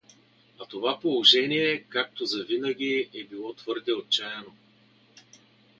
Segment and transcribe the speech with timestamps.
[0.59, 4.53] А това положение, както за винаги, е било твърде отчаяно.